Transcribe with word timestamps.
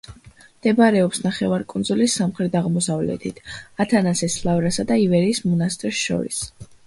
მდებარეობს 0.59 1.19
ნახევარკუნძულის 1.25 2.15
სამხრეთ-აღმოსავლეთით, 2.21 3.43
ათანასეს 3.85 4.39
ლავრასა 4.49 4.87
და 4.93 4.97
ივერიის 5.05 5.43
მონასტერს 5.51 6.01
შორის. 6.09 6.41